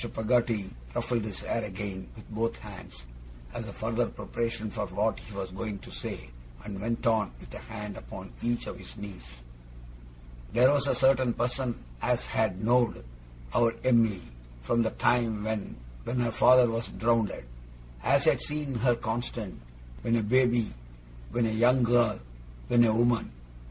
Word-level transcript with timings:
Peggotty 0.07 0.67
ruffled 0.95 1.23
his 1.25 1.41
hair 1.41 1.63
again, 1.63 2.07
with 2.15 2.27
both 2.31 2.57
hands, 2.57 3.05
as 3.53 3.67
a 3.67 3.71
further 3.71 4.07
preparation 4.07 4.71
for 4.71 4.87
what 4.87 5.19
he 5.19 5.35
was 5.35 5.51
going 5.51 5.77
to 5.77 5.91
say, 5.91 6.31
and 6.63 6.81
went 6.81 7.05
on, 7.05 7.31
with 7.39 7.53
a 7.53 7.59
hand 7.59 7.95
upon 7.95 8.33
each 8.41 8.65
of 8.65 8.79
his 8.79 8.97
knees: 8.97 9.43
'There 10.53 10.71
was 10.71 10.87
a 10.87 10.95
certain 10.95 11.33
person 11.33 11.77
as 12.01 12.25
had 12.25 12.63
know'd 12.65 13.05
our 13.53 13.75
Em'ly, 13.83 14.23
from 14.63 14.81
the 14.81 14.89
time 14.89 15.43
when 15.43 16.19
her 16.19 16.31
father 16.31 16.67
was 16.67 16.87
drownded; 16.87 17.45
as 18.01 18.23
had 18.25 18.41
seen 18.41 18.73
her 18.73 18.95
constant; 18.95 19.61
when 20.01 20.15
a 20.15 20.23
babby, 20.23 20.73
when 21.29 21.45
a 21.45 21.51
young 21.51 21.83
gal, 21.83 22.19
when 22.69 22.83
a 22.85 22.95
woman. 22.95 23.31